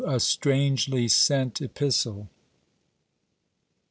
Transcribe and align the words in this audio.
A 0.03 0.19
STRANGELY 0.19 1.09
SENT 1.09 1.61
EPISTLE. 1.61 2.27